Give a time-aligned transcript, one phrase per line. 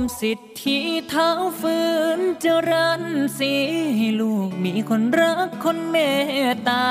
[0.00, 1.28] มสิทธิเท้า
[1.60, 1.78] ฝื
[2.18, 3.02] นเจริญ
[3.38, 3.52] สี
[3.96, 5.96] ให้ลูกมีคนรักคนเม
[6.50, 6.84] ตตา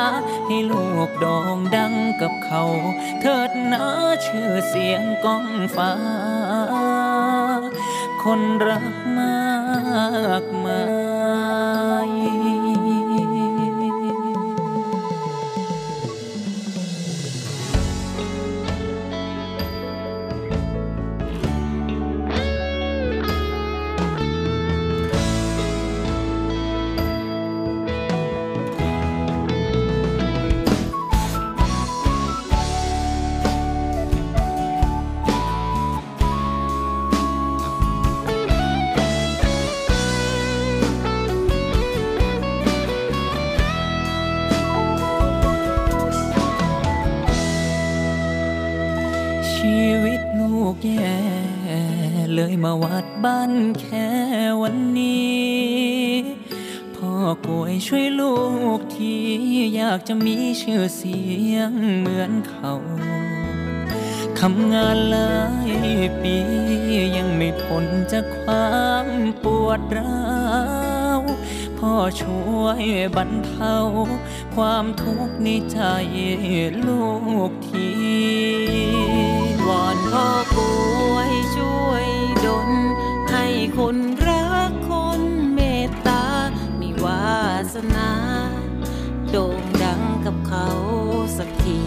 [0.48, 2.64] ให้ลูกดองดังกับเขา
[3.22, 3.86] เถิดนะ
[4.26, 5.46] ชื่อเสียงก้อง
[5.76, 5.94] ฟ้า
[8.24, 8.86] คนรัก
[9.18, 9.48] มา
[10.42, 11.03] กมาย
[53.26, 54.10] บ้านแค่
[54.62, 56.14] วันนี้
[56.96, 57.14] พ่อ
[57.48, 58.36] กวยช่วยลู
[58.78, 59.14] กที
[59.76, 61.22] อยากจะมีชื่อเสี
[61.54, 62.74] ยงเหมือนเขา
[64.40, 65.38] ทำงานหลา
[65.70, 65.72] ย
[66.22, 66.38] ปี
[67.18, 69.08] ยังไม่พ้นจากความ
[69.44, 70.28] ปวดร้า
[71.20, 71.22] ว
[71.80, 72.84] พ่อช่วย
[73.16, 73.76] บรรเทา
[74.56, 75.80] ความทุกข์ในใจ
[76.88, 77.08] ลู
[77.50, 77.90] กที
[79.68, 81.03] วอนพ่อป่
[83.78, 83.98] คน
[84.28, 85.22] รักคน
[85.54, 86.26] เมตตา
[86.80, 87.34] มีวา
[87.74, 88.12] สนา
[89.30, 90.68] โด่งดังกับเขา
[91.38, 91.82] สักที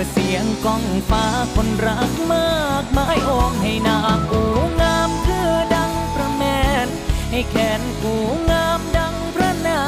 [0.00, 1.24] อเสียงก้องฟ้า
[1.54, 3.98] คนรักมากมายโอมให้นา
[4.30, 4.42] กู
[4.80, 6.42] งามคือดังพระแม
[6.86, 6.88] น
[7.30, 8.14] ให้แขนกู
[8.50, 9.80] งามดังพระนา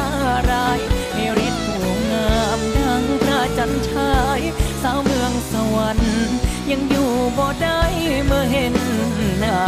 [0.50, 0.80] ราย
[1.12, 4.40] ให้ฤทธิ์กูงามดังพระจันทร์ชาย
[4.82, 6.22] สาวเมืองสวรรค์
[6.70, 7.80] ยังอยู่บ่ได้
[8.26, 8.74] เมื่อเห็น
[9.38, 9.58] หน้า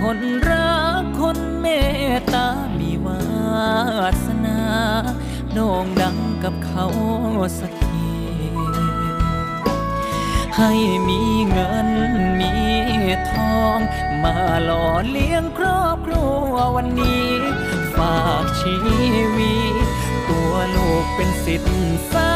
[0.00, 0.18] คน
[0.50, 1.66] รักคนเม
[2.14, 2.48] ตตา
[2.78, 3.22] มีวา
[4.26, 4.60] สนา
[5.52, 6.86] โด่งดังกับเขา
[7.58, 8.08] สักที
[10.56, 10.72] ให้
[11.08, 11.88] มีเงิน
[12.40, 12.52] มี
[13.30, 13.78] ทอง
[14.22, 17.28] มาหล่อเลี้ยงครอบครัววันนี้
[17.96, 18.76] ฝากชี
[19.36, 19.86] วิต
[20.28, 22.30] ตัวลูกเป็นสิทธิ์สั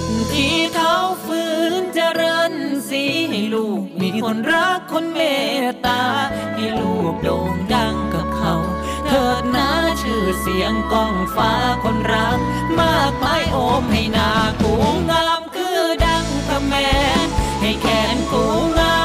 [0.00, 0.02] ด
[0.32, 0.94] ที่เท้า
[1.24, 1.42] ฝื
[1.72, 2.52] นเจริญ
[2.88, 5.20] สีให้ลูกมีคนรักคนเม
[5.64, 6.02] ตตา
[6.54, 8.54] ให้ลูกโด่งดังกับเขา
[9.06, 9.68] เถิดนะ
[10.02, 11.52] ชื่อเสียงก้องฟ้า
[11.84, 12.38] คนรัก
[12.80, 14.30] มากมายโอมให้นา
[14.62, 14.72] กู
[15.10, 16.88] งามคือดังพระแม่
[17.60, 18.44] ให้แขนกู
[18.78, 18.99] งาม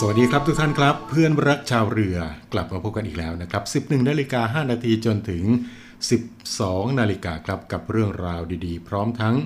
[0.00, 2.18] สวัสดีครับทุกท่านครับ เพื่อนรักชาวเรือ
[2.52, 5.44] กลับมาพบกันอีกแล้วนะครับ 11นาฬิกา5นาทีจนถึง
[6.20, 9.36] 12นาฬิกาครับกับเรื่องราวดีๆ พร้อมทั้ง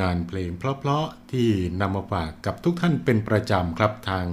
[0.00, 1.48] งานเพลงเพราะๆที่
[1.80, 4.26] นำมาฝากกับทุกท่านเป็นประจำครับทาง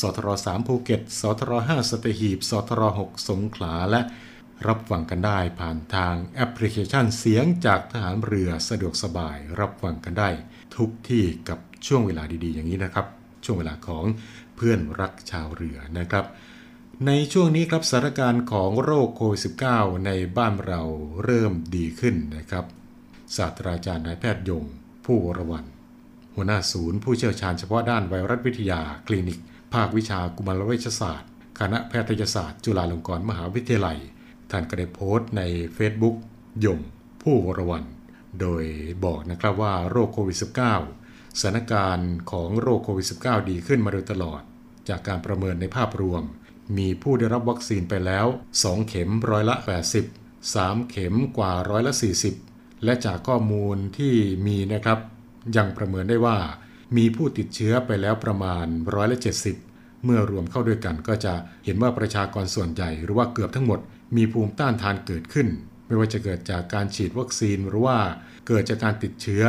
[0.00, 4.00] สทร3ภูเก็ตสทร5สัตหีบสทร6สงขลาและ
[4.66, 10.30] รับฟังกันได้ผ่านทางแอปพลิเคชันเสียงจากทหารเรือสะดวกสบาย รับฟังกันได้
[10.76, 13.06] ทุกที่กับช่วงเวลาดีๆ อย่างนี้นะครับ
[13.44, 14.04] ช่วงเวลาของ
[14.56, 16.24] เพื่อนรักชาวเรือนะครับ
[17.06, 19.40] ในช่วงนี้ครับสถานการณ์ของโรคโควิด
[19.72, 20.82] -19 ในบ้านเรา
[21.24, 22.64] เริ่มดีขึ้นนะครับ
[23.36, 24.64] ศาสตราจารย์นายแพทย์ยง
[25.04, 25.64] ผู้วรวัน
[26.34, 29.38] หัวหน้าศูนย์ผู้เชี่ยวชาญเฉพาะด้านไวรัสวิทยาคลินิก
[29.74, 31.30] ภาควิชากุมารเวชศาสตร์
[31.60, 33.98] คณะแพทยศาสตร์ จุฬาลงกรณ์มหาวิทยาลัย
[34.50, 35.42] ท่านก็ได้โพสต์ใน
[35.76, 36.16] Facebook
[36.64, 36.78] ยง
[37.22, 37.84] ผู้วรวัน
[38.40, 38.64] โดย
[39.04, 40.95] บอกนะครับว่าโรคโควิด -19
[41.40, 44.40] สถานการณ์ของโรคโควิด -19 ดีขึ้นมาโดยตลอด
[44.88, 46.22] จากการประเมินในภาพรวม
[46.78, 48.26] มีผู้ได้รับวัคซีนไปแล้ว
[48.58, 49.56] 2 เข็มร้อยละ
[50.04, 51.92] 80 3 เข็มกว่าร้อยละ
[52.38, 54.14] 40 และจากข้อมูลที่
[54.46, 54.98] มีนะครับ
[55.56, 56.38] ยังประเมินได้ว่า
[56.96, 59.18] มีผู้ติดเชื้อไปแล้วประมาณร้อยละ
[59.60, 61.34] 70 เมื่อรวมเข้าด้วยกันก็จะ
[61.64, 63.80] เห็นว่าประชากรส่วนใหญ่หรือว่าเกือบทั้งหมด
[64.16, 65.48] มีภูมิต้านทานเกิดขึ้น
[65.86, 67.98] ไม่ว่าจะเกิดจากการฉีดวัคซีนหรือว่า
[68.46, 69.44] เกิดจากการติดเชื้อ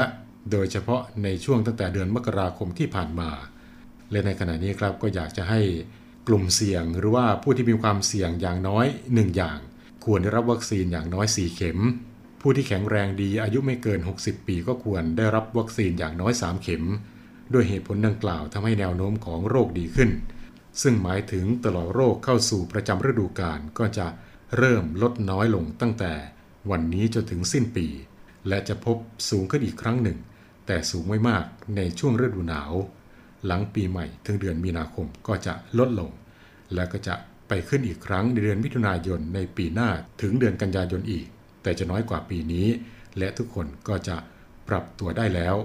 [0.51, 3.29] โดยเฉพาะในช่วงตั้งแต่เดือนมกราคมที่ผ่านมา
[4.11, 5.61] และในขณะนี้ครับก็อยากจะให้
[6.27, 9.59] กลุ่มเสี่ยงหรือว่าผู้ที่มีความเสี่ยงอย่างน้อย 1 อย่าง
[10.05, 11.79] ควรได้รับวัคซีนอย่างน้อย 4 เข็ม
[12.41, 16.83] ผู้ที่แข็งแรงดีอายุไม่เกิน 60 ปีก็ควรได้รับวัคซีนอย่างน้อย 3 เข็ม
[17.53, 20.09] ด้วยเหตุผลดังกล่าวทำให้แนวโน้มของโรคดีขึ้น
[20.81, 24.07] ซึ่งหมายถึงตลอดโรคเข้าสู่ประจำฤดูกาลก็จะ
[24.57, 26.13] เริ่มลดน้อยลงตั้งแต่
[26.71, 27.87] วันนี้จนถึงสิ้นปี
[28.47, 28.97] และจะพบ
[29.29, 30.17] สูงขึ้นอีกครั้งหนึ่ง
[30.67, 32.73] แต่สูงไม่มากในช่วงฤดูหนาว
[33.45, 36.11] หลังปีใหม่ถึงเดือนมีนาคมก็จะลดลง
[36.73, 37.15] และก็จะ
[37.47, 39.89] ไปขึ้นอีกครั้งในเดือนมิถุนายนในปีหน้า
[40.21, 41.25] ถึงเดือนกันยายนอีก
[41.63, 42.67] แต่จะน้อยกว่าปีนี้
[43.17, 44.15] และทุกคนก็จะ
[44.67, 45.55] ปรับตัวได้แล้ว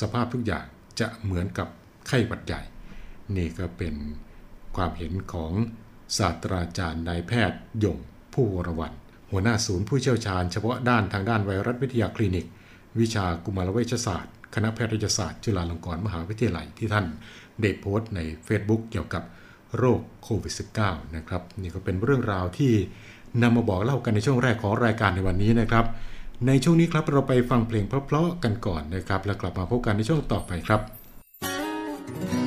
[0.00, 0.66] สภาพทุกอย่าง
[1.00, 1.68] จะเหมือนกับ
[2.06, 2.60] ไข้หวัดใหญ่
[3.36, 3.94] นี่ก็เป็น
[4.76, 5.52] ความเห็นของ
[6.18, 7.98] ศาสตราจารย์นายแพทย์ยง
[8.34, 8.92] ผู้วรวัน
[9.30, 12.46] หัวหน้าศูนย์ผู้เชี่ยวชาญเฉพาะด้านทางด้านไวรัสวิทยาคลินิก
[13.00, 17.06] วิชากุมารเวชศาสตร์ คณะแพทยศาสตร์จุฬาลงกรณ์มหาวิทยาลัยที่ท่าน
[17.60, 19.22] ได้โพสต์ใน Facebook เกี่ยวกับ
[19.76, 20.54] โรคโควิด
[20.84, 22.72] -19 นะครับนี่ก็เป็นเรื่องราวที่
[23.42, 25.84] นำมาบอกเล่ากันในช่วงแรกของรายการในวันนี้นะครับ
[26.46, 30.80] ในช่วงนี้ครับเราไปฟังเพลงเพราะๆกันก่อนนะครับ แล้วกลับมาพบกันในช่วงต่อไปครับ
[32.10, 32.45] ฟ้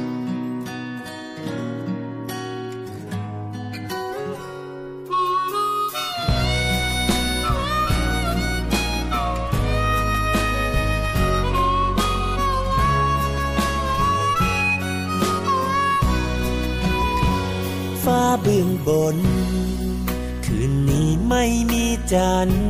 [22.13, 22.63] จันทร์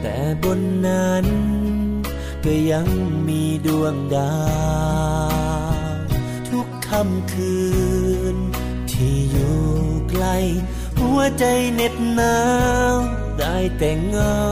[0.00, 1.26] แต่บนนั้น
[2.44, 2.86] ก็ยัง
[3.28, 4.34] มีดวงดา
[5.92, 5.96] ว
[6.48, 7.58] ทุกค่ำคื
[8.34, 8.36] น
[8.92, 9.62] ที่อยู่
[10.10, 10.24] ไกล
[10.98, 11.44] หัวใจ
[11.74, 12.38] เหน็บหนา
[12.92, 12.94] ว
[13.38, 14.42] ได้แต่เงา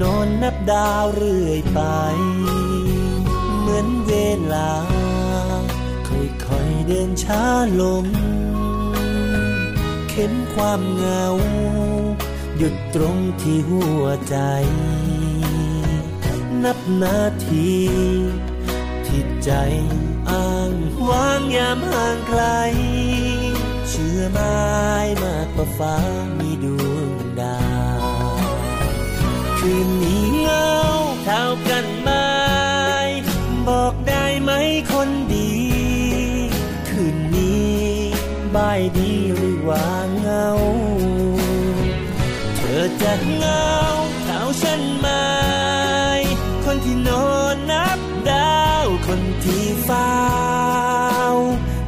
[0.00, 1.80] นอนนับดาวเรื่อยไป
[3.58, 4.12] เหมือนเว
[4.52, 4.70] ลา
[6.08, 7.42] ค่อยๆเดินช้า
[7.80, 8.04] ลง
[10.22, 11.26] ข็มความเหงา
[12.56, 14.36] หยุดตรงที่หัวใจ
[16.64, 17.72] นับนาที
[19.06, 19.50] ที่ใจ
[20.30, 20.72] อ้าง
[21.08, 22.42] ว้างยามห่างไกล
[23.88, 24.58] เชื่อไม้
[25.24, 25.96] มากกว่าฟ้า
[26.38, 26.87] มีดวง
[42.98, 43.66] เธอจะเงา
[44.24, 45.08] เท่าฉันไหม
[46.64, 48.00] คนที่นอนนับ
[48.30, 50.14] ดาว คนที่เฝ้า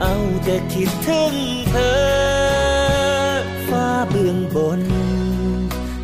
[0.00, 0.14] เอา
[0.44, 1.34] แต่คิดถึง
[1.70, 3.32] เธอ
[3.68, 4.82] ฟ้าเบื้องบน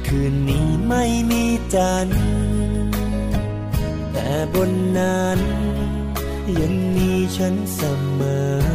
[0.06, 1.44] คืนนี้ไม่มี
[1.74, 2.22] จันทร์
[4.12, 5.40] แต่บนนั้น
[6.60, 7.80] ยังมีฉันเส
[8.18, 8.20] ม
[8.54, 8.66] อ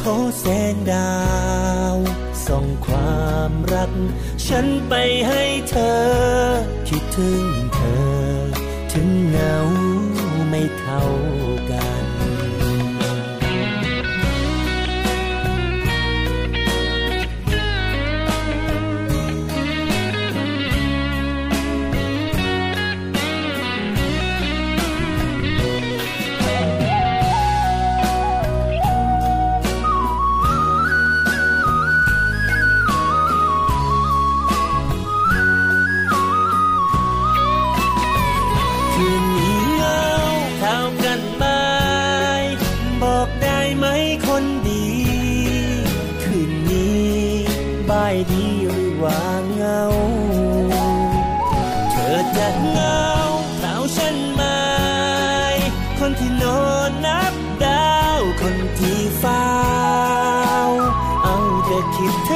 [0.00, 1.18] ขอแสงดา
[1.94, 1.96] ว
[2.46, 3.92] ส่องความรัก
[4.52, 4.94] ฉันไป
[5.28, 5.96] ให้เธอ
[6.88, 7.47] คิดถึง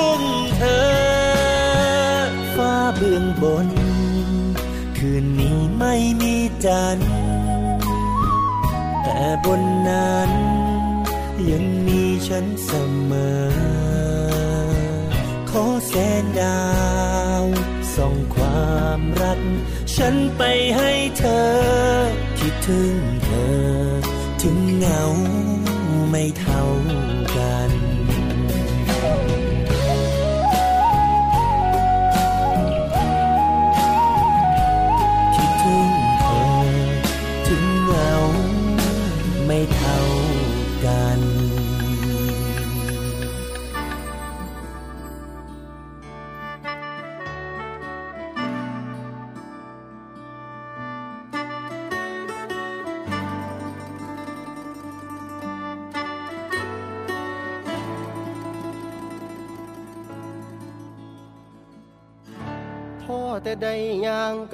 [0.02, 0.24] คิดถึง
[0.56, 2.18] เธอ
[2.54, 3.68] ฟ้าเบื้องบน
[4.98, 7.12] คืนนี้ไม่มีจันทร์
[9.02, 10.30] แต่บนนั้น
[11.50, 12.70] ยังมีฉันเส
[13.10, 13.50] มอ
[15.50, 15.92] ขอแส
[16.22, 16.62] นดา
[17.42, 17.44] ว
[17.94, 19.40] ส่องความรัก
[19.96, 20.42] ฉันไป
[20.76, 21.46] ให้เธอ
[22.38, 22.94] คิดถึง
[23.24, 23.62] เธอ
[24.42, 25.02] ถึงเหงา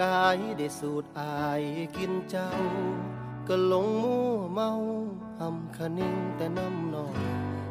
[0.02, 1.62] กายได้สูดอาย
[1.96, 2.50] กินเจ้า
[3.48, 4.70] ก็หลงมั่วเมา
[5.40, 7.14] หำคะนิ่งแต่น้ำนอง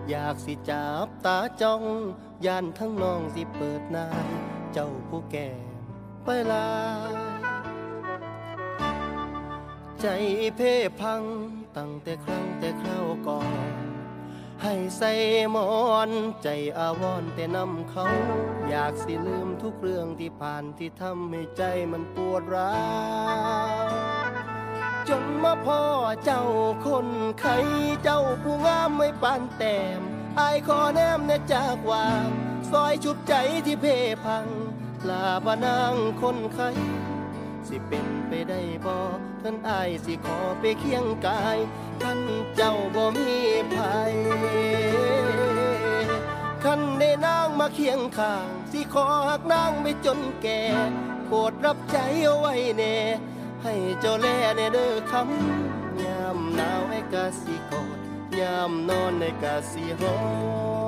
[0.09, 1.83] อยากสิจับตาจ้อง
[2.45, 4.29] ย่านทั้งน้องสิเปิดนาย
[4.73, 5.49] เจ้าผู้แก่
[6.23, 6.69] ไปลา
[10.01, 10.07] ใจ
[10.55, 11.23] เพ่พัง
[11.77, 13.96] ตั้งแต่ครั้งแต่คราวก่อน
[14.63, 15.11] ให้ใส่
[15.55, 15.69] มอ
[16.09, 16.11] น
[16.43, 16.47] ใจ
[16.77, 18.05] อาวรณ์แต่นำเขา
[18.69, 22.75] อยากสิลืมทุกเรื่องที่ผ่านที่ทำให้ใจมันปวดร้า
[23.85, 23.87] ว
[25.09, 25.81] จนมาพ่อ
[26.23, 26.43] เจ้า
[26.85, 27.07] คน
[27.39, 27.57] ไข้
[28.03, 30.01] เจ้าผู้งามไม่ปานแต้ม
[30.39, 32.27] อายขอแนมแน่จากวาง
[32.71, 33.33] ซอยชุบใจ
[33.65, 33.85] ที่เพ
[34.25, 34.45] พัง
[35.09, 36.69] ลาบานางคนไข้
[37.67, 38.95] สิเป็นไปได้บ่
[39.41, 41.57] ท่านอายสิขอไปเคียงกาย
[42.01, 42.19] ท่าน
[42.55, 43.39] เจ้าบ่มี
[43.73, 44.13] ภัย
[46.63, 50.61] คันได้นางมาเคียงข้าง สิขอหักนางไปจนแก่
[51.27, 52.95] โปรดรับใจเอาไว้แน่
[53.63, 57.97] ให้เจ้าแลแน่เด้อคำยามหนาวไอ้กาสิกอด
[58.39, 60.15] ยามนอนในกาสิหอ
[60.85, 60.86] ม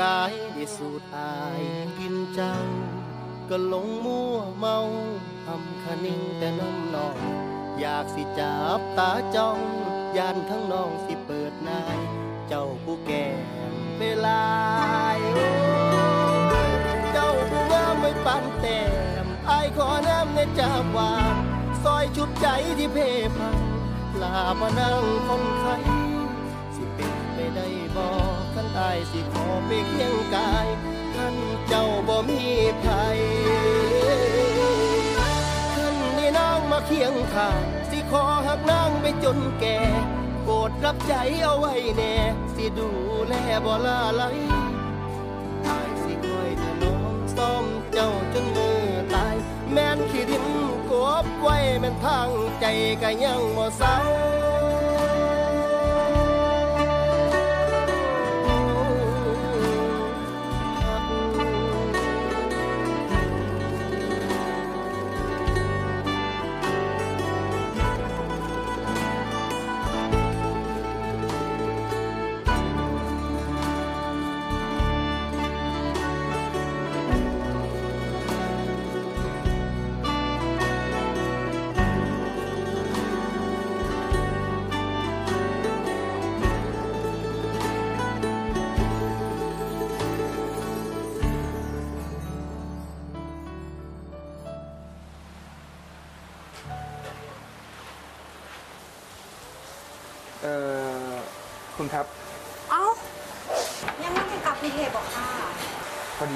[0.00, 1.62] กายได้สูดอาย
[1.98, 2.54] กินเจ้า
[3.48, 4.78] ก็หลงมั่วเมา
[5.44, 7.18] ทำคนิ่งแต่น้ำนอง
[7.80, 9.58] อยากสิจับตาจ้อง
[10.16, 11.98] ยานทั้งน้องสิเปิดนาย
[12.48, 13.26] เจ้าผู้แก่
[13.98, 14.42] เวลา
[17.12, 18.80] เจ้าผู้งามไม่ปันแต้
[19.24, 21.34] มอายขอน้ำในจากวาง
[21.84, 22.46] ซอยชุบใจ
[22.78, 22.98] ที่เพ
[23.36, 23.56] พัง
[24.22, 25.76] ลามานั่งคนไข้
[26.74, 28.37] สิเป็นไปได้บ่ขัน
[28.78, 30.68] อายสิขอไปเคียงกาย
[31.14, 31.36] ขัน
[31.68, 32.42] เจ้าบ่มี
[32.84, 33.18] ภัย
[35.74, 39.78] ขึ้นนี่นางมาเคียงข้างสิขอหักนางไปจนแก่
[40.42, 42.14] โปรดรับใจเอาไว้แน่
[42.54, 42.88] สิดู
[43.26, 44.22] แลบ่ลาไหล
[45.66, 48.82] อายสิคอยถนอมซ่อมเจ้าจนมือ
[49.14, 49.36] ตาย
[49.72, 50.46] แม่นขี้ดิน
[50.90, 50.92] ก
[51.24, 52.30] บไว้แม่นทาง
[52.60, 52.66] ใจ
[53.02, 53.96] ก็ยังบ่เศร้า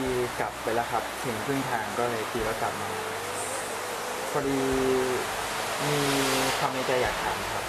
[0.02, 2.94] ทพหรอกค่ะพอดีกลับไปแล้วครับ ถึงครึ่งทางก็เลยตีรถกลับมาส
[4.32, 4.61] พอดี
[5.88, 5.99] มี
[6.59, 7.64] ความในใจอยากถามครับ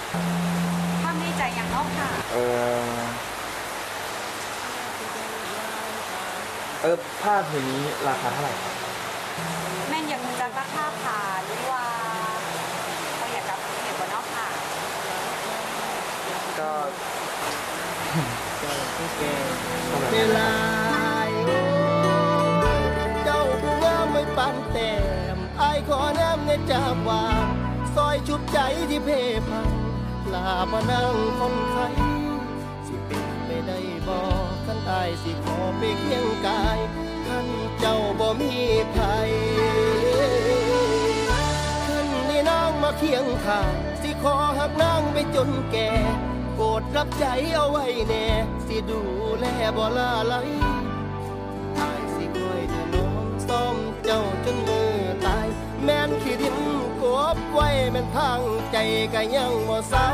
[1.04, 2.38] ถ้ามีใจอย่างนอกค่ะ เอ
[2.88, 2.94] อ
[6.82, 8.74] เออผ้าผืนนี้ราคาเท่าไหร่ครับ
[9.90, 11.84] แม่นอยากรู้จักราคาค่ะหรือว่า
[13.16, 14.48] เขาอยากกับเหตุผลนอกค่ะ
[16.60, 16.72] ก็
[20.14, 20.50] เวลา
[26.54, 27.48] น้ำในจามวาง
[27.96, 29.10] ซอยชุบใจที่เพ
[29.50, 29.70] พัง
[30.34, 31.88] ลามานั่งคนไข้
[32.88, 36.80] สิเป็นไปได้บอกขันอายสิขอไปเคียงกาย
[37.28, 37.48] ขัน
[37.80, 38.54] เจ้าบ่มี
[38.96, 39.32] ภัย
[41.88, 45.90] ขันนี่นางมาเคียงข้างสิขอหักนางไปจนแก่
[46.56, 48.28] โปรดรับใจเอาไว้แน่
[48.68, 49.02] สิดู
[49.40, 49.46] แล
[49.78, 50.36] บ่ลาไหล
[56.44, 56.58] กิน
[57.02, 57.04] ก
[57.36, 58.78] บไว้แม่นทางใจ
[59.14, 60.08] ก็ยังบ่เศร้า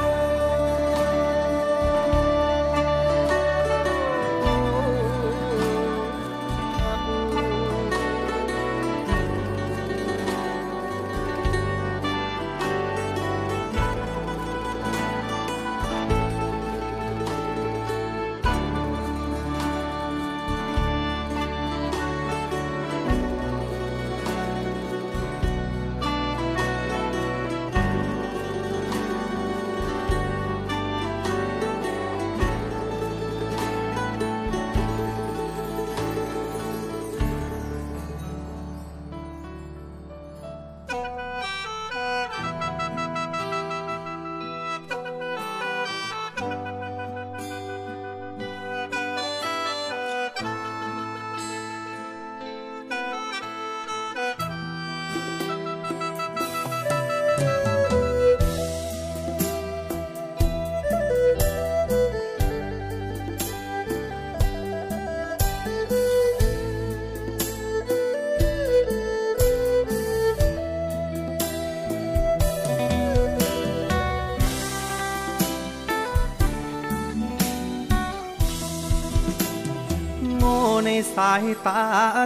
[80.85, 81.81] ในสายตา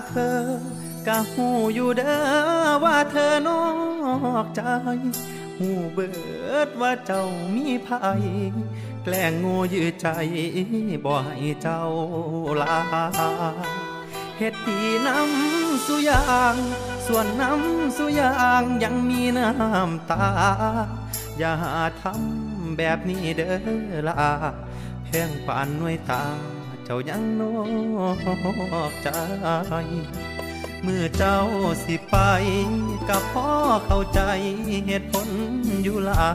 [0.10, 0.40] เธอ
[1.08, 3.64] กะหูอยู่เด้อว่าเธอนอ
[4.44, 4.62] กใจ
[5.58, 6.10] หูเบิ
[6.68, 7.24] ดว่าเจ้า
[7.56, 8.24] มีภัย
[9.04, 10.08] แกล้งง่ยื้อใจ
[11.06, 11.84] บ่ให้เจ้า
[12.62, 12.80] ลา
[14.38, 16.56] เฮ็ดดีน้ำสุยาง
[17.08, 20.28] ส่วนน้ำสุยางยังมีน้ำตา
[21.40, 21.54] อย่า
[22.02, 24.16] ทำแบบนี้เด้อละ
[25.06, 26.24] แพงปานหน่วยตา
[26.86, 29.10] เจ้ายังนอกใจ
[30.84, 31.40] เมื่อเจ้า
[31.84, 32.16] สิไป
[33.10, 33.50] กับพ่อ
[33.86, 34.22] เข้าใจ
[34.88, 35.30] เหตุผล
[35.84, 36.28] อยู่ลา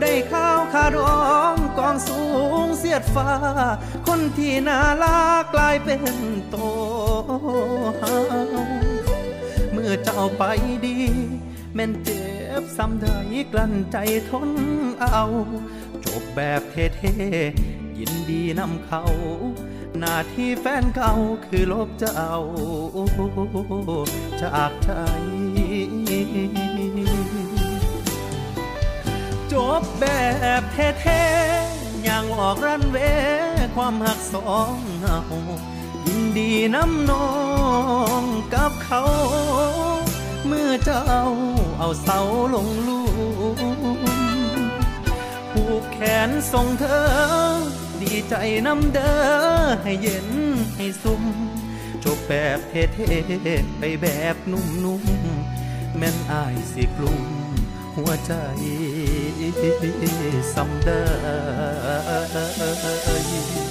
[0.00, 2.20] ได้ข้าวคารองกองสู
[2.66, 3.30] งเสียดฟ้า
[4.06, 6.02] คนที่น่ารักกลายเป็น
[6.50, 6.56] โต
[7.98, 8.16] เฮา
[9.72, 10.42] เมื่อเจ้าไป
[10.84, 10.96] ดี
[11.74, 12.24] แม่นเจ็
[12.60, 13.06] บซ้ำใด
[13.52, 13.96] กลั้นใจ
[14.30, 14.50] ทน
[15.00, 15.24] เอา
[16.04, 19.02] จบแบบเท่ๆ ยินดีนำเขา
[19.98, 21.14] หน้าที่แฟนเก่า
[21.46, 22.36] คือลบจะเจ้า
[24.42, 24.90] จากใจ
[29.52, 30.04] จบแบ
[30.60, 32.96] บเท่ๆอย่างออกรันเว
[33.76, 35.18] ความหักสองเฮา
[36.06, 37.28] ยินดีน้ำนอ
[38.20, 38.22] ง
[38.54, 39.02] กับเขา
[40.46, 41.06] เมื่อเจ้า
[41.78, 42.20] เอาเสา
[42.54, 43.00] ลงลู
[43.56, 43.60] ม
[45.50, 47.85] ผูกแขนส่งเธอ
[48.28, 48.34] ใจ
[48.66, 49.16] น้ำเด้อ
[49.82, 50.28] ให้เย็น
[50.76, 51.22] ให้สุ่ม
[52.04, 57.22] จบแบบเท่ๆไปแบบนุ่มๆแม่นอายสิกลุ่ม
[57.96, 58.32] หัวใจ
[60.54, 61.00] สำเด้
[63.62, 63.65] อ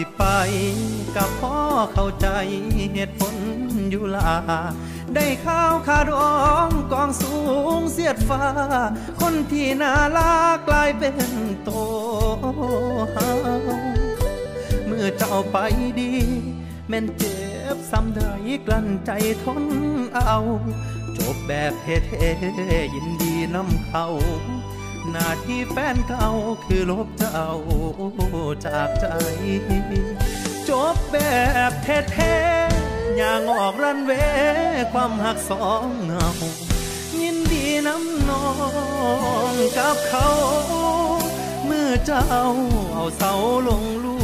[0.00, 0.26] สิไป
[1.16, 1.56] กับพ่อ
[1.92, 2.28] เข้าใจ
[2.94, 3.34] เหตุผล
[3.90, 4.34] อยู่ลา
[5.14, 7.34] ได้ข้าวคารองกองสู
[7.78, 8.44] งเสียดฟ้า
[9.20, 11.16] คนที่น่ารักกลายเป็น
[11.64, 11.70] โต
[13.12, 13.30] เฮา
[14.86, 15.56] เมื่อเจ้าไป
[16.00, 16.12] ดี
[16.88, 17.38] แม่นเจ็
[17.74, 18.32] บซ้ำได้
[18.66, 19.10] กลั้นใจ
[19.42, 19.64] ทน
[20.14, 20.38] เอา
[21.18, 24.06] จบแบบเท่ๆยินดีนำเขา
[25.14, 26.28] นาที่แฟนเก่า
[26.64, 27.46] คือลบเจ้า
[28.66, 29.06] จากใจ
[30.68, 31.16] จบแบ
[31.70, 34.12] บเท่ๆอย่างออกรันเว
[34.92, 36.28] ความหักสองเงา
[37.20, 38.46] ยินดีน้ำนอ
[39.52, 40.30] งกับเขา
[41.66, 42.26] เมื่อเจ้า
[42.92, 43.34] เอาเสา
[43.68, 44.16] ลงลู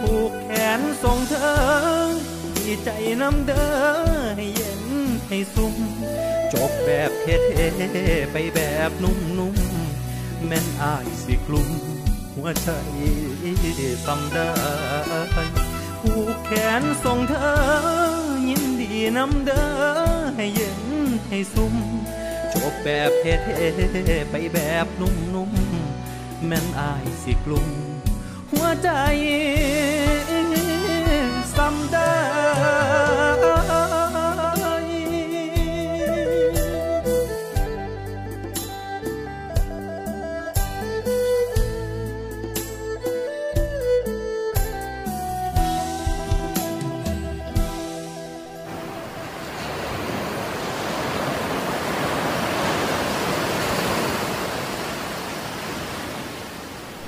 [0.00, 1.54] ผูกแขนส่งเธอ
[2.56, 3.74] ดีใจน้ำเด้อ
[4.36, 4.82] ให้เย็น
[5.28, 5.76] ให้สุ่ม
[6.54, 11.68] จบแบบเท่ๆไปแบบนุ่มๆ แม่นอายสิกลุ่ม
[12.34, 12.70] หัวใจ
[14.06, 14.50] สำได้
[16.02, 17.50] ผูกแขนส่งเธอ
[18.48, 19.68] ยินดีน้ำเด้อ
[20.36, 20.80] ให้เย็น
[21.28, 21.74] ให้สุ่ม
[22.54, 27.68] จบแบบเท่ๆไปแบบนุ่มๆ แม่นอายสิกลุ่ม
[28.50, 28.90] หัวใจ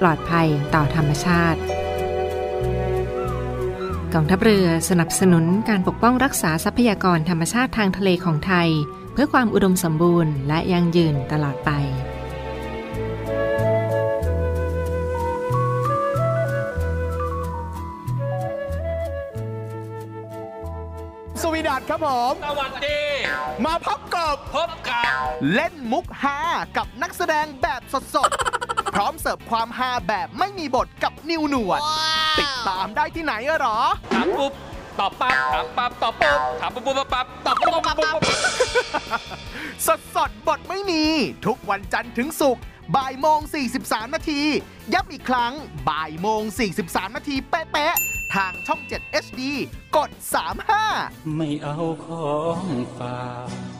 [0.00, 1.60] ปลอดภัยต่อธรรมชาติ
[4.14, 8.68] กองทัพเรือสนับสนุนการปกป้องรักษาทรัพยากรธรรมชาติทางทะเลของไทย
[9.12, 11.70] เพื่อความอุดมสมบูรณ์และยั่งยืนตลอดไป
[21.42, 23.00] สวีดัตครับผม สวัสดี
[23.64, 25.22] มาพบกับ พบกับ
[25.54, 26.38] เล่นมุกฮา
[26.76, 27.82] กับนักแสดงแบบ
[28.16, 31.80] สดๆ พร้อมเสิร์ฟความฮาแบบไม่มีบทกับนิวหนวด
[32.40, 33.78] ติดตามได้ที่ไหนอะหรอ
[34.14, 34.52] ถามปุ๊บ
[34.98, 38.22] ตอบปั๊บถามปั๊บตอบปุ๊บถามปุ๊บปุ๊บปั๊บตอบปุ๊บปุ๊บปุ๊บ
[39.86, 41.02] สดสดๆบทไม่มี
[41.46, 42.62] ทุกวันจันทร์ถึงศุกร์
[42.96, 43.40] บ่ายโมง
[43.76, 44.40] 43 นาที
[44.92, 45.52] ย้ำอีกครั้ง
[45.88, 46.42] บ่ายโมง
[46.80, 49.40] 43 นาทีเป๊ะๆทางช่อง 7 HD
[49.96, 50.10] กด
[50.74, 52.62] 35 ไม่เอาของ
[52.98, 53.48] ฝาก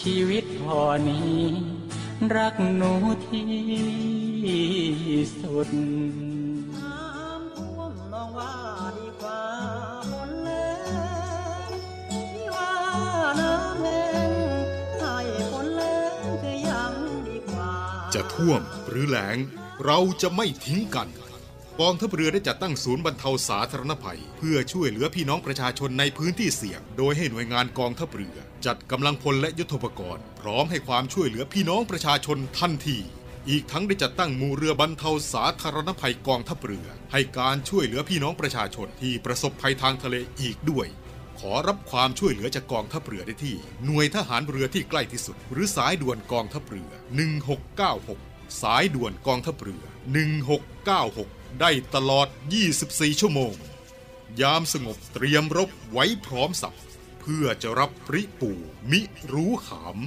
[0.00, 1.40] ชีวิตพอนี้
[2.34, 2.92] รักหนู
[3.26, 3.48] ที่
[5.40, 5.68] สุด
[18.14, 19.36] จะท่วมหรือแหลง
[19.84, 21.08] เราจะไม่ทิ้งกัน
[21.80, 32.98] กองทัพเรือได้จัดตั้งศูนย์บรรเทาสาธารณภัย เพื่อช่วยเหลือพี่น้องประชาชนในพื้นที่เสี่ยง โดยให้หน่วยงานกองทัพเรือ จัดกำลังพลและยุทธปกรณ์ พร้อมให้ความช่วยเหลือพี่น้องประชาชนทันที
[33.48, 40.86] อีกทั้งได้จัดตั้งมูเรือบรรเทาสาธารณภัยกองทัพเรือ ให้การช่วยเหลือพี่น้องประชาชนที่ประสบภัยทางทะเลอีกด้วย
[41.40, 46.90] ขอรับความช่วยเหลือจากกองทัพเรือได้ที่ หน่วยทหารเรือที่ใกล้ที่สุด หรือสายด่วนกองทัพเรือ
[47.74, 49.84] 1696 สายด่วนกองทัพเรือ
[50.92, 52.26] 1696 ได้ตลอด
[52.74, 53.54] 24 ชั่วโมง
[54.40, 56.74] ยามสงบเตรียมรบไว้พร้อมสับ
[57.26, 58.52] เพื่อจะรับปริปู
[58.90, 59.00] มิ
[59.32, 59.98] รู้ขาม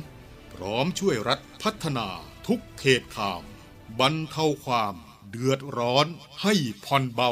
[0.54, 2.08] พร้อมช่วยรัฐพัฒนา
[2.48, 3.44] ทุกเขตขาม
[4.00, 4.96] บรรเทาความ
[5.30, 6.08] เดือดร้อน
[6.42, 6.54] ให้
[6.86, 7.32] ผ่อนเบา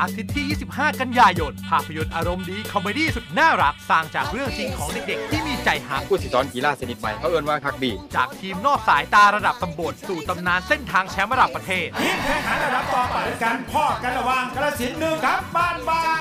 [0.00, 11.86] อาทิตย์ที่ 25 กันยายน ภาพยนตร์อารมณ์ดี คอมเมดี้สุดน่ารัก สร้างจากเรื่องจริงของเด็กๆ ที่มีใจหัก ผู้สิสอนกีฬาชนิดใหม่เขาเอ่นว่าคักบี จากทีมนอกสายตาระดับตำบลสู่ตำนานเส้นทางแชมป์ระดับประเทศ
[12.24, 16.20] แข่งขันระดับต่อไปกันพ่อกันระหว่างกระสินหนึ่งครับบ้านบ้าน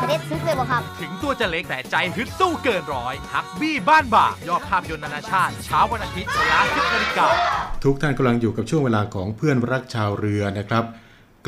[0.00, 7.26] จะได้ซื้อเลยบ่ครับ ถึงตัวจะเล็กแต่ใจฮึดสู้เกินร้อยฮักบี้บ้านบากยอดภาพยนตร์นานาชาติ เช้าวันอาทิตย์เวลา10นาฬิกา
[7.84, 10.84] ทุกท่านกำลังอยู่กับช่วงเวลาของเพื่อนรักชาวเรือนะครับ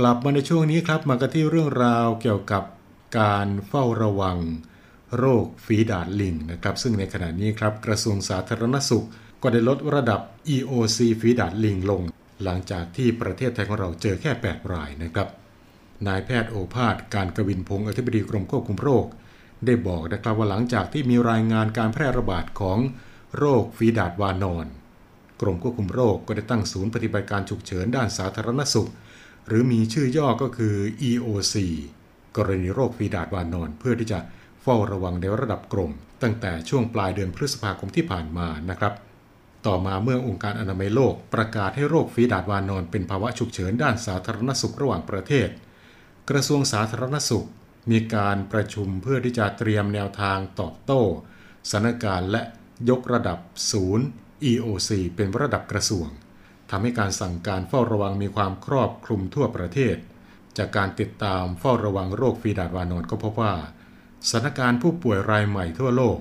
[0.00, 2.64] กลับมาในช่วงนี้ครับมากันที่เรื่องราวเกี่ยวกับ
[3.18, 4.38] การเฝ้าระวัง
[5.18, 9.06] โรคฝีดาดลิงนะครับ ซึ่งในขณะนี้ครับกระทรวงสาธารณสุข
[9.42, 10.20] ก็ได้ลดระดับ
[10.54, 12.02] EOC ฝีดาดลิงลง
[12.44, 15.28] หลังจากที่ประเทศไทยของเราเจอแค่ 8 รายนะครับ
[16.06, 19.06] นายแพทย์โอภาสการกวินพงศ์อธิบดีกรมควบคุมโรค
[19.66, 22.78] ได้บอกนะครับว่าหลังจากที่มีรายงานการแพร่ระบาดของ
[23.38, 24.66] โรคฝีดาดวานอน
[25.40, 28.90] กรมควบคุมโรคก็ได้ตั้งศูนย์ปฏิบัติการฉุกเฉินด้านสาธารณสุข
[29.46, 30.74] หรือมีชื่อย่อก็คือ
[31.08, 31.54] EOC
[32.36, 34.18] กรณีโรคฝีดาดวานอนเพื่อที่จะ
[34.62, 38.94] เฝ้าระวังในระดับกรม ตั้งแต่ช่วงปลายเดือนพฤษภาคมที่ผ่านมานะครับ
[39.66, 45.48] ต่อมาเมื่อองค์การอนามัยโลกประกาศให้โรคฝีดาดวานอนเป็นภาวะฉุกเฉินด้านสาธารณสุขระหว่างประเทศ
[46.30, 47.46] กระทรวงสาธารณสุข
[47.90, 51.02] มีการประชุมเพื่อที่จะเตรียมแนวทางตอบโต้
[51.70, 52.42] สถานการณ์และ
[52.90, 53.38] ยกระดับ
[53.70, 54.06] ศูนย์
[54.50, 56.08] EOC เป็นระดับกระทรวง
[56.70, 59.96] ทำให้การสั่งการเฝ้าระวังมีความครอบคลุมทั่วประเทศ
[60.58, 63.54] จากการติดตามเฝ้าระวังโรคฟีดาดวานอนก็พบว่า
[64.30, 66.18] สถานการณ์ผู้ป่วยรายใหม่ทั่วโลก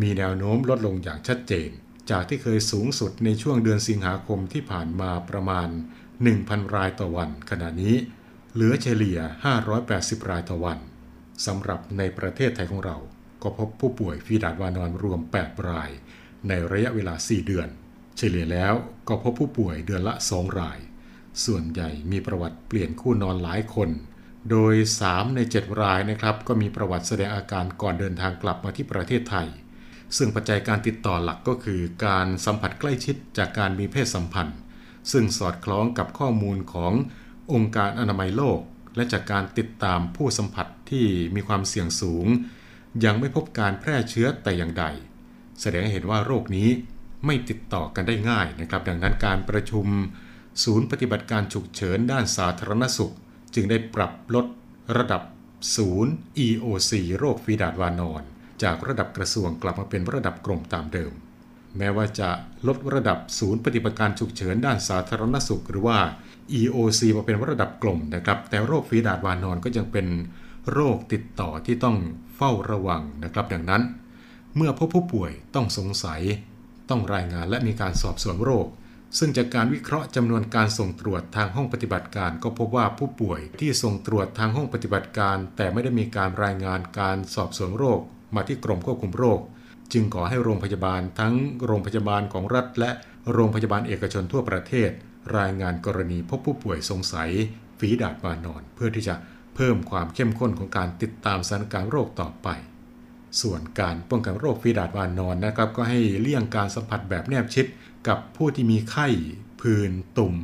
[0.00, 1.70] มีแนวโน้มลดลงอย่างชัดเจน
[2.10, 5.68] จากที่เคยสูงสุดในช่วงเดือนสิงหาคมที่ผ่านมาประมาณ
[6.20, 7.96] 1,000 รายต่อวัน ขณะนี้
[8.52, 9.18] เหลือเฉลี่ย
[9.74, 10.78] 580 รายต่อวัน
[11.46, 12.96] สำหรับในประเทศไทยของเรา
[13.42, 15.90] ก็พบผู้ป่วยฟีดาดวานอนรวม 8 ราย
[16.48, 17.68] ในระยะเวลา 4 เดือน
[18.16, 18.74] เฉลี่ยแล้ว
[19.08, 20.78] ก็พบผู้ป่วยเดือนละ2ราย
[21.44, 23.90] ส่วนใหญ่มีประวัติเปลี่ยนคู่นอนหลายคน
[24.50, 24.74] โดย
[25.06, 29.48] 3 ใน 7 รายนะครับก็มีประวัติแสดงอาการก่อนเดินทางกลับมาที่ประเทศไทย
[30.16, 34.58] ซึ่งปัจจัยการติดต่อหลักก็คือ การสัมผัสใกล้ชิดจากการมีเพศสัมพันธ์
[35.12, 36.92] ซึ่งสอดคล้องกับข้อมูลของ
[37.52, 38.60] องค์การอนามัยโลก
[38.96, 42.26] และจากการติดตามผู้สัมผัสที่มีความเสี่ยงสูง
[43.04, 44.84] ยังไม่พบการแพร่เชื้อแต่อย่างใด
[45.60, 46.68] แสดงให้เห็นว่าโรคนี้
[47.26, 49.86] ไม่ติดต่อกันได้ง่ายนะครับ ดังนั้นการประชุม
[50.64, 53.14] ศูนย์ปฏิบัติการฉุกเฉินด้านสาธารณสุข
[53.54, 54.46] จึงได้ปรับลด
[54.96, 55.22] ระดับ
[55.76, 56.12] ศูนย์
[56.46, 58.22] EOC โรคฟีดาดวานอน
[58.62, 61.12] จากระดับกระทรวงกลับมาเป็นระดับกรมตามเดิม
[61.78, 62.30] แม้ว่าจะ
[62.66, 65.98] ลดระดับศูนย์ปฏิบัติการฉุกเฉินด้านสาธารณสุข หรือว่า
[66.60, 70.06] EOC มาเป็นระดับกลมนะครับ แต่โรคฝีดาดวานอนก็ยังเป็น
[70.72, 71.96] โรคติดต่อที่ต้อง
[72.36, 73.82] เฝ้าระวังนะครับ ดังนั้น
[74.56, 76.22] เมื่อพบผู้ป่วยต้องสงสัย
[76.90, 78.66] ต้องรายงานและมีการสอบสวนโรค
[79.18, 88.00] ซึ่งจากการวิเคราะห์จำนวนการส่งตรวจทางห้องปฏิบัติการ ก็พบว่าผู้ป่วยที่ส่งตรวจทางห้องปฏิบัติการ แต่ไม่ได้มีการรายงานการสอบสวนโรค
[88.34, 89.40] มาที่กรมควบคุมโรค
[89.92, 91.34] จึงขอให้โรงพยาบาลทั้ง
[91.66, 92.90] โรงพยาบาลของรัฐ และ
[93.32, 94.90] โรงพยาบาลเอกชนทั่วประเทศ
[95.38, 97.30] รายงานกรณีพบผู้ป่วยสงสัย
[97.78, 99.14] ฝีดาดวานอน เพื่อที่จะ
[99.54, 102.48] เพิ่มความเข้มข้นของการติดตามสถานการณ์โรคต่อไป
[103.40, 107.66] ส่วนการป้องกันโรคฝีดาดวานอนนะครับ ก็ให้เลี่ยงการสัมผัสแบบแนบชิด
[108.08, 109.08] กับผู้ที่มีไข้
[109.60, 110.36] ผื่นตุ่ม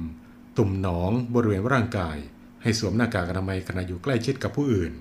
[0.58, 2.16] ตุ่มหนองบริเวณร่างกาย
[2.62, 4.92] ให้สวมหน้ากากอนามัยขณะอยู่ใกล้ชิดกับผู้อื่น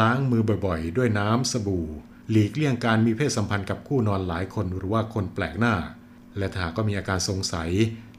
[0.00, 1.86] ล้างมือบ่อยๆ ด้วยน้ำสบู่
[2.30, 5.74] หลีกเลี่ยงการมีเพศสัมพันธ์กับคู่นอนหลายคนหรือว่าคนแปลกหน้า
[6.38, 7.70] และถ้าก็มีอาการสงสัย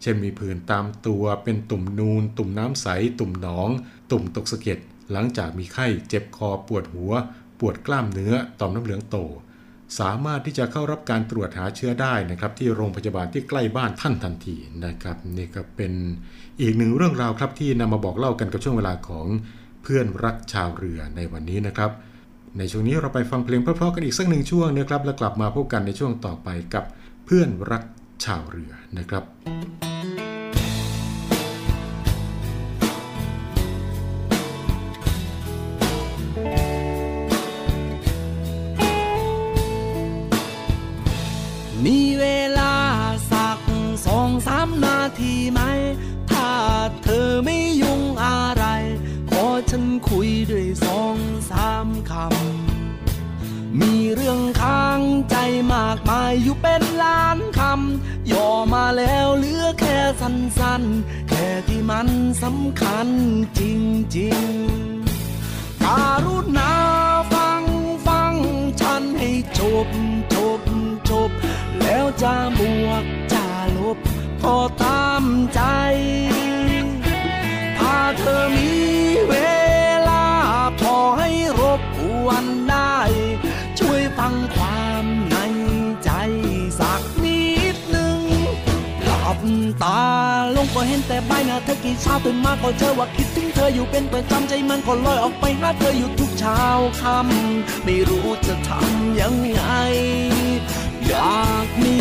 [0.01, 2.87] เช่นมีผื่นตามตัวเป็นตุ่มนูน ตุ่มน้ำใส
[3.19, 3.69] ตุ่มหนอง
[4.11, 4.79] ตุ่มตกสะเก็ด
[5.11, 7.11] หลังจากมีไข้เจ็บคอปวดหัว
[7.59, 9.17] ปวดกล้ามเนื้อต่อมน้ำเหลืองโต
[9.99, 15.93] สามารถที่จะเข้ารับการตรวจหาเชื้อได้นะครับ ที่โรงพยาบาลที่ใกล้บ้านท่านทันทีนะครับนี่ก็เป็น
[16.61, 19.27] อีกหนึ่งเรื่องราวครับที่นำมาบอกเล่ากันกับช่วงเวลาของ
[19.83, 21.91] เพื่อนรักชาวเรือในวันนี้นะครับ
[22.57, 26.83] ในช่วงนี้เราไปฟังเพลงเพราะๆกันอีกสักหนึ่งช่วงนะครับ แล้วกลับมาพบกันในช่วงต่อไปกับ
[27.25, 27.83] เพื่อนรัก
[28.25, 29.23] ชาวเรือนะครับ
[41.85, 42.25] มีเว
[42.59, 42.73] ลา
[43.31, 43.59] สัก
[44.05, 45.61] สองสามนาทีไหม
[46.31, 46.49] ถ้า
[47.03, 48.65] เธอไม่ยุ่งอะไร
[49.29, 51.17] ขอฉันคุยด้วยสอง
[51.51, 55.35] สามคำ มีเรื่องค้างใจ
[55.73, 62.07] มากมายอยู่เป็นล้านคำ ย่อมาแล้วเหลือแค่สั้นๆ แค่ที่มัน
[62.43, 63.07] สำคัญ
[63.59, 63.61] จ
[64.17, 66.73] ริงๆการุณา
[67.33, 67.63] ฟัง
[68.07, 68.33] ฟัง
[68.81, 69.87] ฉันให้จบ
[70.33, 70.66] จบจบ
[71.89, 73.45] แล้วจะบวกจะ
[73.78, 73.97] ลบ
[74.43, 75.23] ก็ตาม
[75.54, 75.62] ใจ
[77.78, 78.71] ถ้าเธอมี
[79.30, 79.36] เว
[80.10, 80.26] ลา
[80.80, 82.97] พอให้รบกวนได้
[83.80, 85.38] ช่วยฟังความใน
[86.04, 86.12] ใจ
[86.80, 87.41] สักนิ
[87.76, 88.19] ดหนึ่ง
[89.04, 89.39] หลับ
[89.84, 90.04] ตา
[90.56, 96.62] ลงก็เห็นแต่ใบหน้าเธอกี่เช้าตื่นมาก็เจอว่าคิดถึงเธออยู่เป็นประจำใจมันก็ลอยออกไปหาเธออยู่ทุกเช้า
[97.00, 99.62] ค่ำไม่รู้จะทำยังไง
[101.07, 101.97] อยากมี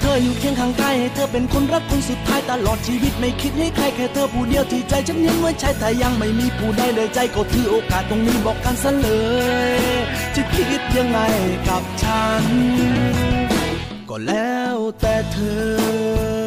[0.00, 9.08] เธออยู่เคียงข้างกายให้เธอเป็นคนรักคนสุดท้ายตลอดชีวิตไม่คิดให้ใครแค่เธอผู้เดียวที่ใจฉันยังไว้ใช้แต่ยังไม่มีผู้ใดเลยใจก็ถือโอกาสตรงนี้บอกกันซะเล
[9.78, 9.80] ย
[10.34, 11.18] จะคิดยังไง
[11.68, 12.44] กับฉัน
[14.08, 15.36] ก็แล้วแต่เธ
[16.42, 16.43] อ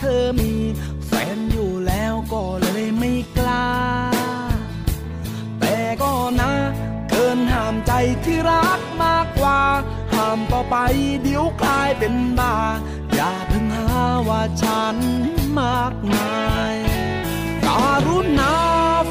[0.00, 0.52] เธอมี
[1.06, 3.68] แฟนอยู่แล้วก็เลยไม่กล้า
[5.60, 6.52] แต่ก็นะ
[7.10, 7.92] เกินห้ามใจ
[8.24, 9.60] ที่รักมากกว่า
[10.12, 10.76] ห้ามต่อไป
[11.22, 12.56] เดี๋ยวกลายเป็นบ้า
[13.14, 14.96] อย่าเพิ่งหาว่าฉัน
[15.60, 16.36] มากมา
[16.72, 16.74] ย
[17.64, 18.54] การุณา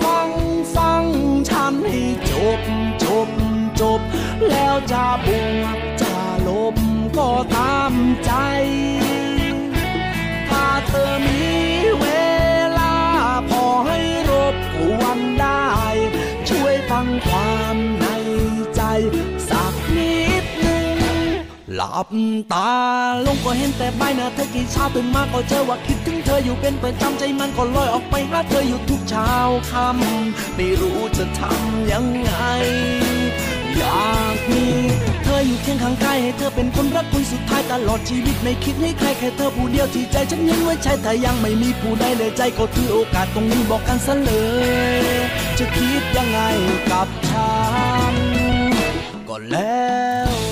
[0.04, 0.30] ฟัง
[0.76, 1.04] ฟัง
[1.50, 2.62] ฉันให้จบ
[3.04, 3.30] จบ
[3.82, 4.02] จบ
[4.50, 5.28] แล้วจะบ
[5.62, 6.16] วกจะ
[6.48, 6.76] ลบ
[7.18, 7.94] ก็ตาม
[21.98, 22.10] ลับ
[22.54, 22.72] ตา
[23.26, 29.32] ลงก็เห็นแต่ใบหน้าเธอกี่เช้าตื่นมาก็เจอว่าคิดถึงเธออยู่เป็นประจำใจมันก็ลอยออกไปหาเธออยู่ทุกเช้า
[29.70, 32.32] ค่ำไม่รู้จะทำยังไง
[33.78, 34.66] อยากมี
[35.24, 44.32] เธออยู่เคียงข้างกายให้เธอเป็นคนรักคนสุดท้ายตลอดชีวิตไม่คิดให้ใครแค่เธอผู้เดียวที่ใจฉันยังไว้ใช่แต่ยังไม่มีผู้ใดเลยใจก็ถือโอกาสตรงนี้บอกกันซะเล
[45.02, 45.06] ย
[45.58, 46.40] จะคิดยังไง
[46.92, 47.52] กับฉั
[48.12, 48.16] น
[49.30, 49.88] ก็แล้
[50.34, 50.47] ว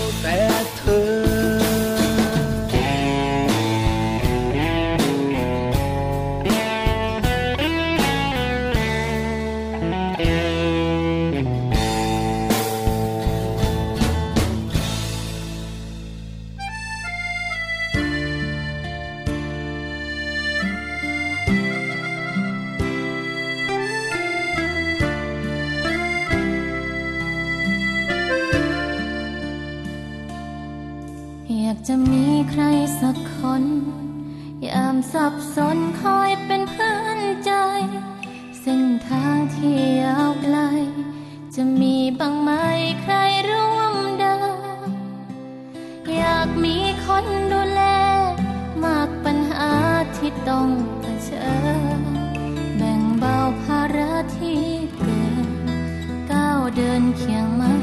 [31.90, 32.64] จะมีใคร
[33.02, 33.64] สักคน
[34.68, 37.52] ยามสับสนคอยเป็นเพื่อนใจ
[38.60, 40.58] เส้นทางที่ยาวไกล
[41.56, 42.52] จะมีบ้างไหม
[43.02, 43.16] ใคร
[43.50, 44.38] ร่วมเดิ
[44.88, 44.90] น
[46.16, 47.82] อยากมีคนดูแล
[48.84, 49.72] มากปัญหา
[50.18, 50.68] ที่ต้อง
[51.02, 51.50] เผชิ
[52.00, 52.02] ญ
[52.78, 54.64] แบ่งเบาภาระที่
[54.98, 55.48] เกิน
[56.32, 57.74] ก้าวเดินเคียงไม่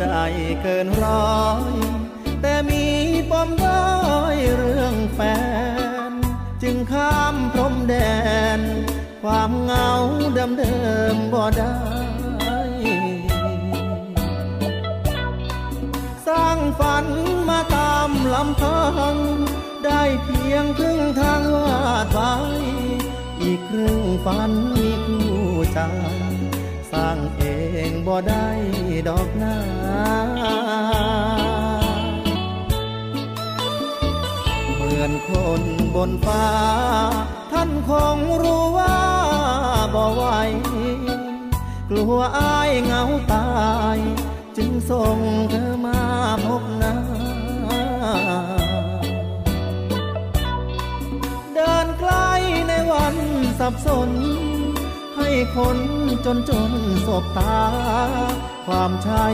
[0.00, 0.06] ใจ
[0.62, 1.74] เกินร้อย
[2.42, 2.84] แต่มี
[3.30, 3.84] ปมด้อ
[4.34, 5.20] ยเรื่องแฟ
[6.10, 6.12] น
[6.62, 7.94] จึงข้ามพรมแด
[8.58, 8.60] น
[9.22, 9.90] ความเหงา
[10.34, 10.76] เดิมเดิ
[11.14, 11.78] มบ่ได้
[16.26, 17.06] สร้างฝัน
[17.48, 18.82] มาตามลำพั
[19.12, 19.16] ง
[19.84, 22.34] ได้เพียงครึ่งทางวาดไว้
[23.42, 25.30] อีกครึ่งฝันมีคู่
[25.72, 25.80] ใจ
[26.92, 27.42] สร้างเอ
[27.88, 28.48] งบ่ได้
[29.08, 29.79] ดอกหน้า
[34.74, 35.30] เหมือนค
[35.60, 35.62] น
[35.94, 36.46] บนฟ้า
[37.52, 38.96] ท่านคงรู้ว่า
[39.94, 40.24] บ่ไหว
[41.90, 43.48] กลัวอายเหงาตา
[43.96, 43.98] ย
[44.56, 45.18] จึงส่ง
[45.50, 46.00] เธอมา
[46.46, 46.94] พบหน้า
[51.54, 52.30] เดินใกล้
[52.68, 53.16] ในวัน
[53.58, 54.10] สับสน
[55.56, 55.78] คน
[56.24, 56.72] จนจน
[57.06, 57.58] สบตา
[58.66, 59.24] ความใช่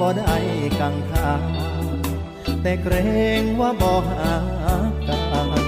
[0.00, 0.36] บ่ได้
[0.80, 1.30] กังขา
[2.62, 2.94] แต่เกร
[3.40, 4.32] งว่าบ่หา
[5.08, 5.62] กัน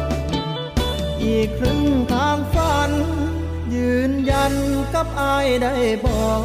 [1.22, 1.82] อีกครึ่ง
[2.12, 2.90] ทางฝัน
[3.74, 4.54] ยืนยัน
[4.94, 5.74] กับอายได้
[6.04, 6.42] บอก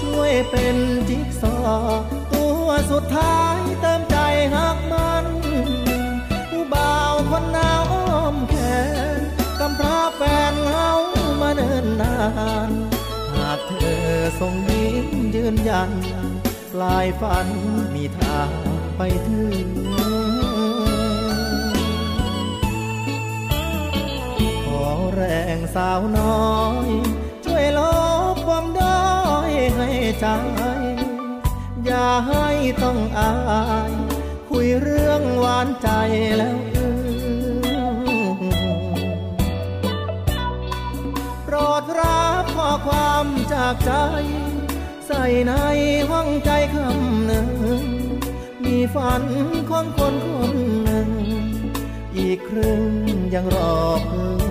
[0.00, 0.76] ช่วยเป็น
[1.08, 4.16] จิ๊กซอว์ตัวสุดท้ายเติมใจ
[4.54, 12.28] หักมันา
[12.68, 12.70] น
[13.34, 14.06] หากเธอ
[14.40, 15.90] ทรงยิ้มยืนยัน
[16.72, 17.48] ปลายฝัน
[17.94, 18.50] มีทาง
[18.96, 19.68] ไปถึง
[24.66, 25.22] ขอแร
[25.56, 26.88] งสาวน้อย
[27.44, 27.80] ช่วยล
[28.34, 29.02] บความด้อ
[29.50, 29.88] ยให้
[30.20, 30.26] ใจ
[31.84, 32.46] อย่าให้
[32.82, 33.32] ต้องอา
[33.90, 33.92] ย
[34.50, 35.88] คุยเรื่องหวานใจ
[36.38, 36.69] แล้ว
[43.20, 43.92] อความจากใจ
[45.06, 45.52] ใส่ใน
[46.10, 47.50] ห้องใจคำหนึ่ง
[48.64, 49.24] มีฝัน
[49.70, 51.08] ของคนคนหนึ่ง
[52.16, 52.82] อีกครึ่ง
[53.34, 54.49] ยังรอเพิ่ง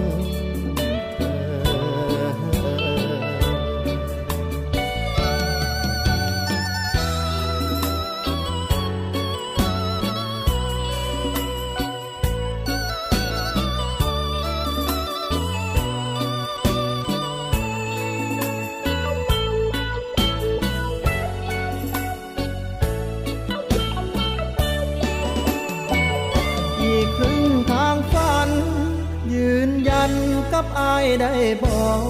[30.89, 31.33] ายได้
[31.63, 32.01] บอก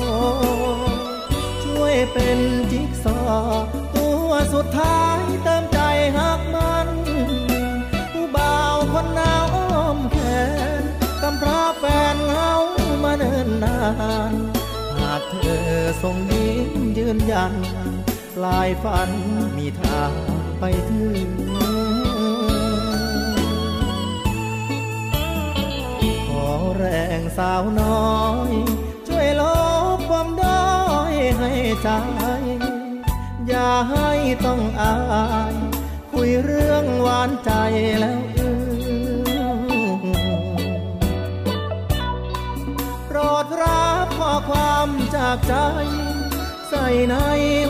[1.63, 2.39] ช่วยเป็น
[2.71, 5.79] จิ๊กซอว์ตัวสุดท้ายเติมใจ
[6.17, 6.89] หักมัน
[8.13, 10.17] ผู้บ่าวคนหนาวอ้อมแข
[10.79, 10.83] น
[11.21, 11.83] กำพร้าแฟ
[12.15, 12.53] นเฮา
[13.03, 13.79] มาเนินนา
[14.31, 14.33] น
[14.97, 15.67] หากเธอ
[16.01, 17.53] ทรงยิ้มยืนยัน
[18.35, 19.09] ปลายฝัน
[19.57, 20.11] มีทาง
[20.59, 21.29] ไปถึง
[26.79, 26.87] แร
[27.19, 28.17] งสาวน้อ
[28.51, 28.53] ย
[29.07, 29.43] ช่วยล
[29.97, 30.67] บความด้อ
[31.11, 31.51] ยให้
[31.83, 31.89] ใจ
[33.47, 34.09] อย่าให้
[34.45, 34.95] ต้องอา
[35.53, 35.55] ย
[36.11, 37.51] คุยเรื่องหวานใจ
[37.99, 38.49] แล้วอื
[43.07, 45.55] โปรดรับข้อความจากใจ
[46.69, 47.15] ใส่ใน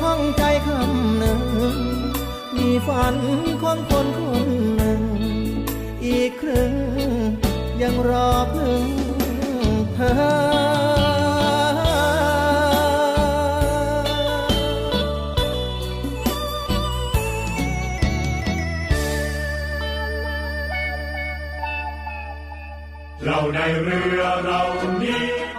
[0.04, 1.42] ห้องใจคำหนึ่ง
[2.56, 3.16] มีฝัน
[3.62, 4.48] ของคนคน
[4.78, 5.02] หนึ่ง
[6.06, 6.74] อีกครึ่ง
[7.82, 8.99] ยังรอพึ่ง
[10.10, 10.14] โ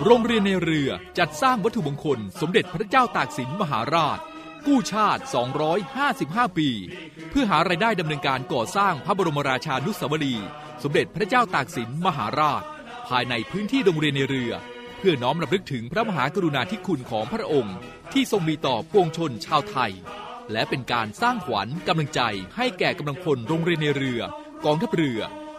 [0.08, 4.18] รงเรียนในเรือจัดสร้างวัตถุมงคล สมเด็จพระเจ้าตากสินมหาราช
[4.66, 5.22] กู้ชาติ
[5.88, 6.68] 255 ปี
[7.30, 10.34] เพื่อหารายได้ดำเนินการก่อสร้างพระบรมราชานุสาวรี
[10.82, 12.62] สมเด็จพระเจ้าตากสินมหาราช
[13.10, 14.52] ภายในพื้นที่โรงเรียนในเรือ
[14.98, 17.76] เพื่อน้อมรำลึกถึงพระมหากรุณาธิคุณของพระองค์
[18.12, 19.92] ที่ทรงมีต่อปวงชนชาวไทย
[20.52, 22.20] และเป็นการสร้างขวัญกำลังใจ
[22.56, 24.20] ให้แก่กำลังพลโรงเรียนในเรือ
[24.64, 25.20] กองทัพเรือ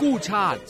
[0.00, 0.60] กู้ชาติ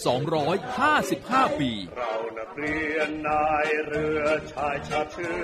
[0.74, 5.34] 255 ปี เรานักเรียนนายเรือชายชาเชื้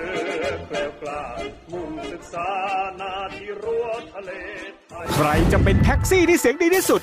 [0.41, 1.23] อเกล้วกล้า
[1.71, 2.49] มุ่งศึกษา
[2.99, 4.31] นาที่รั้วทะเล
[4.89, 7.01] ไทยใครจะเป็นแท็กซี่ที่เสียงดีที่สุด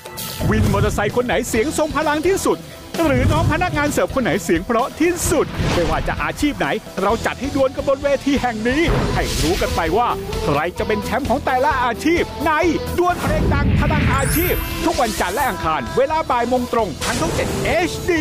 [0.49, 2.57] วินมอเตอร์ไซค์คนไหนเสียงทรงพลังที่สุด
[3.05, 6.67] หรือน้องพนักงานเสิร์ฟคนไหนเสียงเพราะที่สุด ไม่ว่าจะอาชีพไหน
[7.01, 8.81] เราจัดให้ดวลกันบนเวทีแห่งนี้
[9.15, 10.09] ให้รู้กันไปว่า
[10.43, 12.51] ใครจะเป็นแชมป์ของแต่ละอาชีพ ใน
[12.97, 14.53] ดวลเพลงดังพลังอาชีพ
[14.85, 18.11] ทุกวันจันทร์และอังคาร เวลาบ่ายโมงตรงทางช่อง7 HD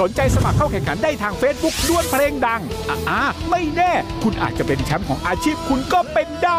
[0.00, 2.60] สนใจสมัครเข้าแข่งขันได้ทาง Facebook ดวลเพลงดัง
[3.10, 6.50] อ่าไม่แน่ คุณอาจจะเป็นแชมป์ของอาชีพคุณก็เป็นได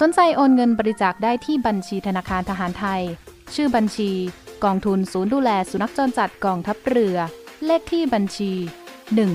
[0.00, 3.02] สนใจโอนเงินบริจาคได้ที่บัญชีธนาคารทหารไทย
[3.54, 4.10] ชื่อบัญชี
[4.64, 7.16] กองทุนศูนย์ดูแลสุนัขจรจัดกองทัพเรือ
[7.66, 8.52] เลขที่บัญชี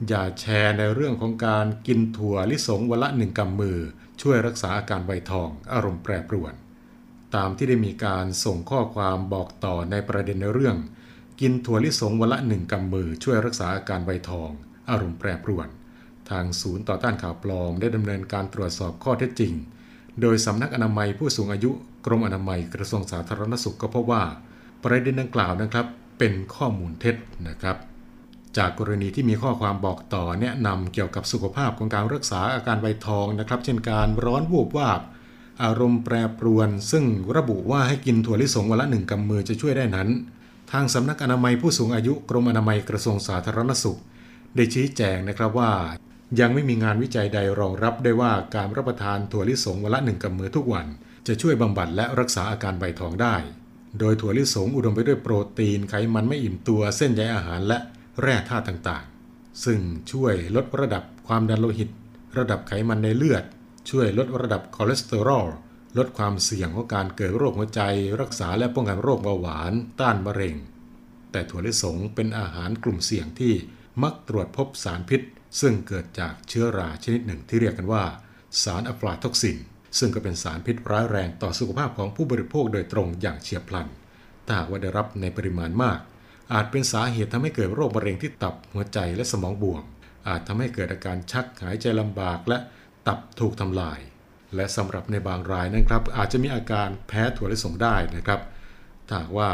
[0.07, 3.79] อย่าแชร์ในเรื่องของการกินถั่วลิสงวันละหนึ่งกำมือ
[4.21, 6.53] ช่วยรักษาอาการไวทอง อารมณ์แปรปรวน
[7.35, 10.77] ตามที่ได้มีการส่งข้อความบอกต่อในประเด็นในเรื่อง
[11.41, 14.49] กินถั่วลิสงวันละหนึ่งกำมือ ช่วยรักษาอาการไวทอง
[14.89, 15.67] อารมณ์แปรปรวน
[16.29, 19.53] ทางศูนย์ต่อต้านข่าวปลอมได้ดำเนินการตรวจสอบข้อเท็จจริง
[20.21, 21.71] โดยสำนักอนามัยผู้สูงอายุ
[22.05, 24.23] กรมอนามัยกระทรวงสาธารณสุขก็พบว่า
[24.83, 25.85] ประเด็นดังกล่าวนะครับ
[26.17, 27.15] เป็นข้อมูลเท็จ
[27.47, 27.77] นะครับ
[28.57, 35.01] จากกรณีที่มีข้อความบอกต่อแนะนำเกี่ยวกับสุขภาพของการรักษาอาการไวทองนะครับ เช่นการร้อนวูบวาบ
[35.63, 37.05] อารมณ์แปรปรวน ซึ่ง
[37.37, 40.09] ระบุว่าให้กินถั่วลิสงวันละหนึ่งกำมือจะช่วยได้นั้น
[40.71, 43.99] ทางสำนักอนามัยผู้สูงอายุกรมอนามัยกระทรวงสาธารณสุข
[44.55, 45.71] ได้ชี้แจงนะครับว่า
[46.39, 50.87] ยังไม่มีงานวิจัยใดรองรับได้ว่าการรับประทานถั่วลิสงวันละหนึ่งกำมือทุกวัน
[51.27, 53.35] จะช่วยบำบัดและรักษาอาการใบทองได้
[53.99, 57.77] โดยถั่วลิสงอุดมไปด้วยโปรตีนไขมันไม่อิ่มตัวเส้นใยอาหารและ
[58.21, 59.79] แร่ธาตุต่างๆ ซึ่ง
[60.11, 61.89] ช่วยลดระดับความดันโลหิต
[62.37, 63.43] ระดับไขมันในเลือด
[63.89, 65.47] ช่วยลดระดับคอเลสเตอรอล
[65.97, 67.81] ลดความเสี่ยงของการเกิดโรคหัวใจ
[68.21, 70.55] รักษาและป้องกันโรคเบาหวาน ต้านมะเร็ง
[71.31, 73.53] แต่ถั่วลิสงเป็นอาหารกลุ่มเสี่ยงที่
[74.03, 75.21] มักตรวจพบสารพิษ
[75.59, 78.03] ซึ่งเกิดจากเชื้อราชนิดหนึ่งที่เรียกกันว่า
[78.63, 79.57] สารอะฟลาท็อกซิน
[79.99, 83.87] ซึ่งก็เป็นสารพิษร้ายแรงต่อสุขภาพของผู้บริโภคโดยตรงอย่างเฉียบพลัน
[84.45, 85.99] ถ้าหากว่าได้รับในปริมาณมาก
[86.53, 89.83] อาจเป็นสาเหตุทำให้เกิดโรคมะเร็งที่ตับหัวใจและสมองบวม
[90.27, 92.57] อาจทำให้เกิดอาการชักหายใจลำบากและ
[93.07, 93.99] ตับถูกทำลาย
[94.55, 98.41] และสำหรับในบางรายนั้นครับ อาจจะมีอาการแพ้ถั่วลิสงได้นะครับ
[99.07, 99.49] ถ้าหากว่า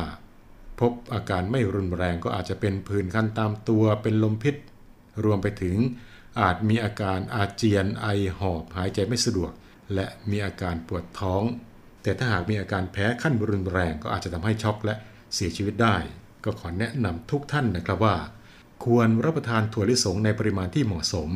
[0.80, 4.56] พบอาการไม่รุนแรงก็อาจจะเป็นผื่นคันตามตัวเป็นลมพิษ
[5.24, 5.78] รวมไปถึง
[6.42, 8.08] อาจมีอาการอาเจียนไอ
[8.40, 9.52] หอบหายใจไม่สะดวก
[9.94, 11.44] และมีอาการปวดท้อง
[12.04, 14.96] แต่ถ้าหากมีอาการแพ้ขั้นรุนแรงก็อาจจะทำให้ช็อกและ
[15.34, 15.98] เสียชีวิตได้
[16.44, 18.16] ก็ขอแนะนำทุกท่านนะครับว่า
[18.86, 21.30] ควรรับประทานถั่วลิสงในปริมาณที่เหมาะสม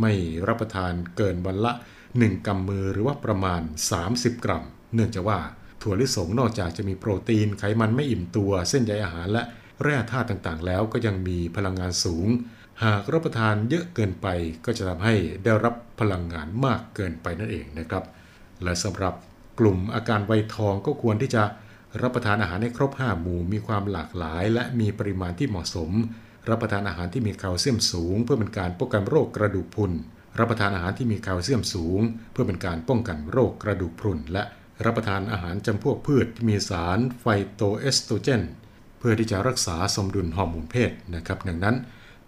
[0.00, 0.12] ไม่
[0.48, 1.72] รับประทานเกินวันละ
[2.10, 3.62] 1กำมือหรือว่าประมาณ
[4.02, 4.64] 30 กรัม
[4.94, 5.38] เนื่องจากว่า
[5.82, 9.42] ถั่วลิสงนอกจากจะมีโปรตีนไขมันไม่อิ่มตัว เส้นใยอาหารและ
[9.82, 12.28] แร่ธาตุต่างๆ แล้วก็ยังมีพลังงานสูง
[12.84, 14.26] หากรับประทานเยอะเกินไป
[14.64, 15.14] ก็จะทำให้
[15.44, 18.04] ได้รับพลังงานมากเกินไปนั่นเองนะครับ
[18.62, 19.14] และสำหรับ
[19.58, 21.42] กลุ่มอาการไวทองก็ควรที่จะ
[22.02, 25.90] รับประทานอาหารให้ครบ 5 หมู่ มีความหลากหลาย และมีปริมาณที่เหมาะสม
[26.48, 29.92] รับประทานอาหารที่มีแคลเซียมสูง เพื่อเป็นการป้องกันโรคกระดูกพรุน
[30.38, 32.00] รับประทานอาหารที่มีแคลเซียมสูง
[32.32, 34.42] เพื่อเป็นการป้องกันโรคกระดูกพรุน และ
[34.84, 38.42] รับประทานอาหารจำพวกพืชที่มีสารไฟโตเอสโตรเจน
[38.98, 41.76] เพื่อที่จะรักษาสมดุลฮอร์โมนเพศนะครับ ดังนั้น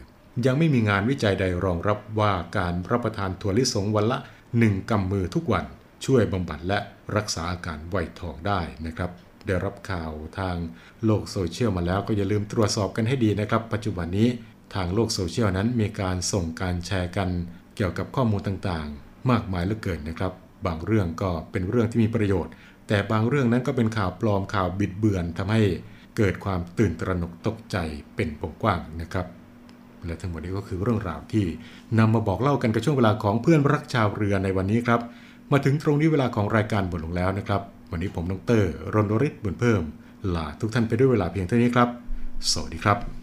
[0.47, 4.19] ยังไม่มีงานวิจัยใดรองรับว่าการรับประทานถั่วลิสงวันละ
[4.55, 5.65] 1กำมือทุกวัน
[6.05, 6.79] ช่วยบำบัดและ
[7.17, 9.11] รักษาอาการไวทองได้นะครับ
[9.47, 10.57] ได้รับข่าวทาง
[11.05, 14.29] โลกโซเชียลมาแล้วก็อย่าลืมตรวจสอบกันให้ดีนะครับ ปัจจุบันนี้
[14.75, 17.29] ทางโลกโซเชียลนั้นมีการส่งการแชร์กัน
[17.77, 20.33] เกี่ยวกับข้อมูลต่างๆ มากมายเหลือเกินนะครับ
[20.67, 22.53] บางเรื่องก็เป็นเรื่องที่มีประโยชน์
[22.89, 25.63] แต่บางเรื่องนั้นก็เป็นข่าวปลอมข่าวบิดเบือนทำให้
[26.23, 27.77] เกิดความตื่นตระหนกตกใจ
[28.17, 29.27] เป็นวงกว้างนะครับ
[30.07, 31.47] และทั้งหมดนี้ก็คือเรื่องราวที่
[31.99, 35.01] นำมาบอกเล่ากันกับช่วงเวลาของเพื่อนรักชาวเรือในวันนี้ครับ
[35.53, 38.61] มาถึงตรงนี้เวลาของรายการบทลงแล้วนะครับ วันนี้ผมนงเตอ
[38.95, 39.83] รรณริศบุญเพิ่ม
[40.35, 41.89] ลาทุกท่านไปด้วยเวลาเพียงเท่านี้ครับ
[42.53, 43.20] สวัสดีครับ